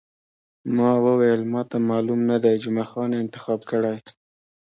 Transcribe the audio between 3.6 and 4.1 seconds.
کړی.